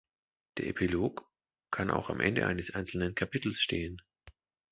Der 0.57 0.65
Epilog 0.65 1.29
kann 1.69 1.91
auch 1.91 2.09
am 2.09 2.21
Ende 2.21 2.47
eines 2.47 2.73
einzelnen 2.73 3.13
Kapitels 3.13 3.59
stehen. 3.61 4.01